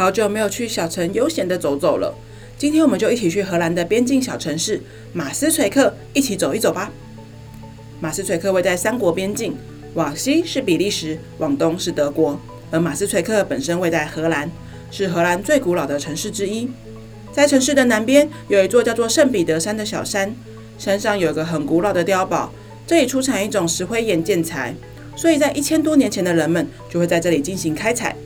[0.00, 2.14] 好久没有去小城悠闲的走走了，
[2.56, 4.80] 今天我们就一起去荷兰的边境小城市
[5.12, 6.90] 马斯垂克一起走一走吧。
[8.00, 9.54] 马斯垂克位在三国边境，
[9.92, 12.40] 往西是比利时，往东是德国，
[12.70, 14.50] 而马斯垂克本身位在荷兰。
[14.90, 16.70] 是荷兰最古老的城市之一，
[17.30, 20.34] 在城市的南边有一座叫做圣彼得山的小山，
[20.78, 22.50] 山上有一个很古老的碉堡，
[22.86, 24.74] 这里出产一种石灰岩建材，
[25.14, 28.16] 所以在一千多年前的人们就会在这里进行开采，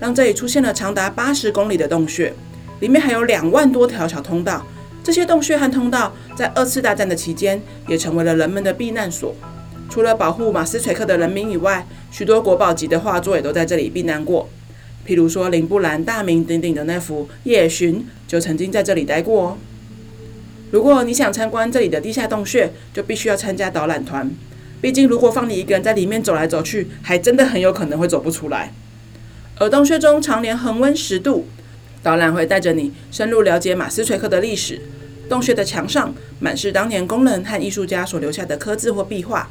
[0.00, 2.32] 让这里出现了长达八十公里的洞穴，
[2.80, 4.64] 里面还有两万多条小通道，
[5.02, 9.34] 这些洞穴和通道在二次大战的期间也成为了人们的避难所。
[9.90, 14.48] 除了保护马斯垂克的人民以外，许多国宝级的画作也都在这里避难过。
[15.06, 17.94] 譬如说，林布兰大名鼎鼎的那幅《夜巡》
[18.26, 19.58] 就曾经在这里待过哦。
[20.70, 24.30] 如果你想参观这里的地下洞穴，就必须要参加导览团。
[24.82, 28.72] 毕竟，如果放你一个人在里面走来走去，还真的很有可能会走不出来。
[29.60, 31.46] 而洞穴中常年恒温十度，
[32.02, 34.80] 导览会带着你深入了解马斯垂克的历史。
[35.28, 39.50] 洞穴的墙上满是当年工人和艺术家所留下的刻字或壁画，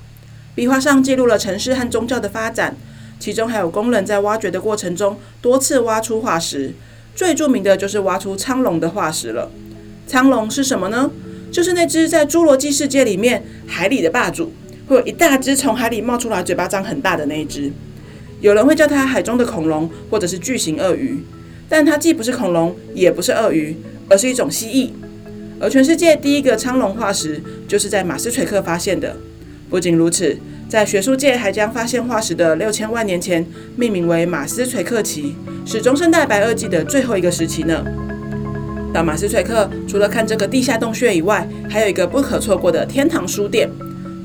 [0.56, 2.76] 壁画上记录了城市和宗教的发展。
[3.20, 6.74] 其中还有工人在挖掘的过程中多次挖出化石，
[7.16, 9.52] 最著名的就是挖出苍龙的化石了。
[10.08, 11.12] 苍龙是什么呢？
[11.52, 14.54] 就是那只在侏罗纪世界里面海里的霸主，
[14.88, 17.72] 会有一大只从海里冒出来，嘴巴张很大的那一只。
[18.40, 21.24] 有人会叫它海中的恐龙，或者是巨型鳄鱼，
[21.68, 23.76] 但它既不是恐龙，也不是鳄鱼，
[24.10, 24.92] 而是一种蜥蜴。
[25.60, 29.18] 而全世界第一个苍龙化石就是在马斯垂克发现的。
[29.70, 30.38] 不仅如此。
[30.70, 33.48] 在学术界还将发现化石的六千万年前
[33.78, 35.34] 命名为马斯垂克期，
[35.66, 37.86] 是中生代白垩纪的最后一个时期呢。
[38.94, 43.70] 到马斯垂克，除了看这个地下洞穴以外，还有一个不可错过的天堂书店。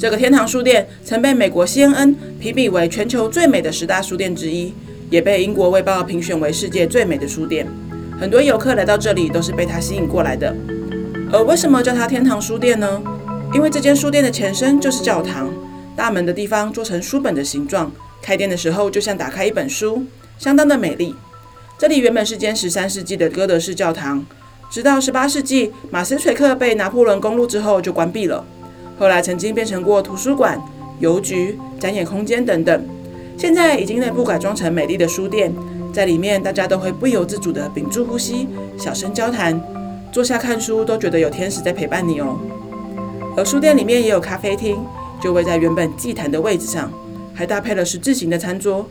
[0.03, 4.75] 这个天堂书店曾被美国 CNN 评比为全球最美的十大书店之一，
[5.11, 7.65] 也被英国卫报评选为世界最美的书店。
[8.19, 10.53] 很多游客来到这里都是被它吸引过来的。
[11.31, 13.01] 而为什么叫它天堂书店呢？
[13.55, 15.49] 因为这间书店的前身就是教堂。
[15.95, 20.05] 大门的地方做成书本的形状，开店的时候就像打开一本书，
[20.37, 21.15] 相当的美丽。
[21.79, 24.27] 这里原本是间十三世纪的哥德式教堂，
[24.69, 28.45] 直到十八世纪马斯垂克被拿破仑攻入之后就关闭了。
[29.03, 30.63] 后来曾经变成过图书馆、
[31.01, 32.87] 邮局、展演空间等等，
[33.37, 35.53] 现在已经内部改装成美丽的书店，
[35.93, 38.47] 在里面大家都会不由自主地屏住呼吸，
[38.79, 39.61] 小声交谈，
[40.13, 42.39] 坐下看书都觉得有天使在陪伴你哦。
[43.37, 44.79] 而书店里面也有咖啡厅。
[45.21, 46.89] 就位在原本祭坛的位置上，
[47.35, 48.89] 还搭配了十字形的餐桌。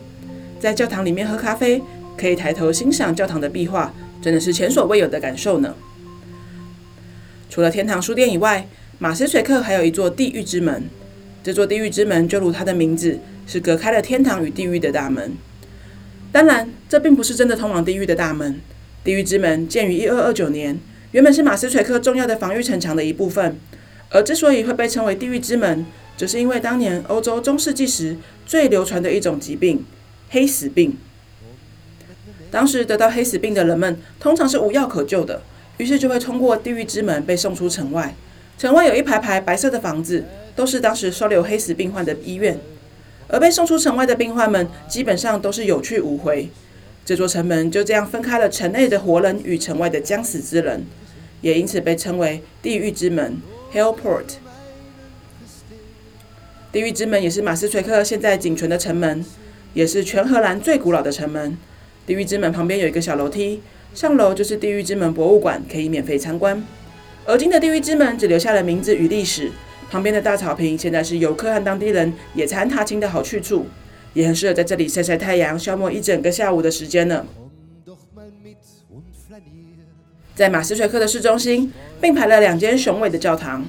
[0.59, 1.81] 在教堂里面喝咖啡，
[2.17, 5.73] 可以抬头欣赏教堂的壁画，真的是前所未有的感受呢。
[7.49, 8.67] 除了天堂书店以外，
[9.03, 10.84] 马斯垂克还有一座地狱之门。
[11.41, 13.17] 这座地狱之门就如它的名字，
[13.47, 15.35] 是隔开了天堂与地狱的大门。
[16.31, 18.61] 当然，这并不是真的通往地狱的大门。
[19.03, 20.78] 地狱之门建于一二二九年，
[21.13, 23.57] 原本是马斯垂克重要的防御城墙的一部分。
[24.11, 25.84] 而之所以会被称为地狱之门，
[26.16, 29.84] 只是因为当年欧洲中世纪时最流传的一种疾病——
[30.29, 30.95] 黑死病。
[32.51, 35.41] 当时得到黑死病的人们通常是无药可救的，
[35.79, 38.13] 于是就会通过地狱之门被送出城外。
[38.61, 40.23] 城外有一排排白色的房子，
[40.55, 42.59] 都是当时收留黑死病患的医院。
[43.27, 46.47] 而被送出城外的病患们基本上都是有去无回。
[47.03, 50.85] 这座城门就这样分开了城内的活人与城外的将死之人，
[51.41, 53.38] 也因此被称为地狱之门
[53.73, 54.35] （Hell Port）。
[56.72, 59.25] 地狱之门也是马斯垂克现在仅存的城门，
[59.73, 61.57] 也是全荷兰最古老的城门。
[62.05, 63.63] 地狱之门旁边有一个小楼梯，
[63.96, 66.63] 上楼就是地狱之门博物馆，可以免费参观。
[67.26, 69.52] 而今的地狱之门只留下了名字与历史，
[69.90, 73.68] 旁边的大草坪现在是游客和当地人野餐踏青的好去处，
[74.14, 77.26] 也很适合在这里晒晒太阳，消磨一整个下午的时间呢。
[80.34, 81.72] 在马斯垂克的市中心，
[82.02, 83.66] 并排了两间雄伟的教堂。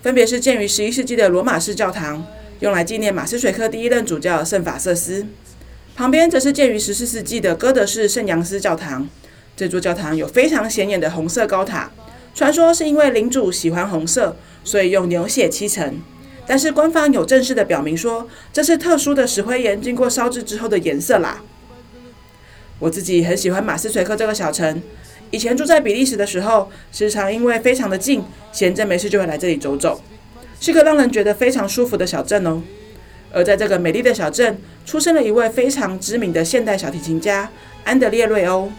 [0.00, 2.24] 分别是建于十一世纪的罗马式教堂，
[2.60, 5.24] 用来纪念马斯垂克第一任主教圣法瑟斯；
[5.94, 9.06] 旁边则是建于十四世纪的哥德式圣杨斯教堂。
[9.56, 11.90] 这座教堂有非常显眼的红色高塔，
[12.38, 16.00] 传说是因为领主喜欢红色，所以用牛血漆成。
[16.46, 21.42] 但是官方有正式的表明说，这是特殊的石灰岩经过烧制之后的颜色啦。
[22.78, 24.80] 我自己很喜欢马斯垂克这个小城，
[25.32, 30.00] 以前住在比利时的时候，时常因为非常的近，闲着没事就会来这里走走，
[30.60, 32.62] 是个让人觉得非常舒服的小镇哦。
[33.32, 37.50] 而在这个美丽的小镇，出生了一位非常知名的现代小提琴家
[37.82, 38.70] 安德烈·瑞欧。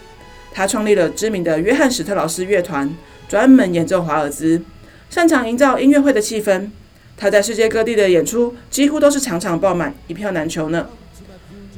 [0.52, 2.92] 他创立了知名的约翰·史特劳斯乐团，
[3.30, 4.60] 专门演奏华尔兹，
[5.08, 6.72] 擅长营造音乐会的气氛。
[7.16, 10.90] 他在世界各地的演出几乎都是场场爆满，一票难求呢。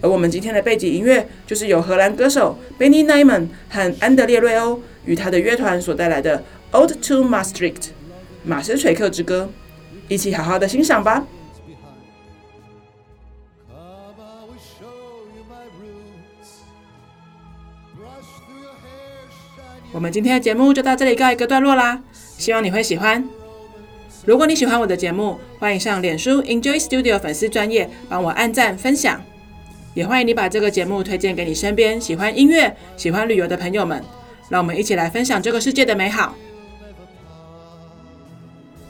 [0.01, 7.74] 而我们今天的背景音乐，就是由荷兰歌手 Benny Nyman 和安德烈·瑞欧与他的乐团所带来的《Ode to Maastricht》
[8.45, 9.50] 马斯垂克之歌，
[10.07, 11.27] 一起好好的欣赏吧。
[19.92, 22.01] 我们今天的节目就到这里告一个段落啦，
[22.38, 23.27] 希望你会喜欢。
[24.25, 29.21] 如果你喜欢我的节目，欢迎上脸书 Enjoy Studio 粉丝专业帮我按赞分享，
[29.94, 34.01] 也欢迎你把这个节目推荐给你身边喜欢音乐、喜欢旅游的朋友们，
[34.47, 36.36] 让我们一起来分享这个世界的美好。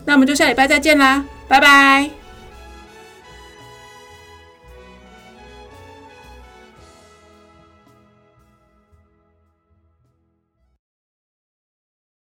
[0.06, 2.21] 那我们就下礼拜再见啦，拜拜。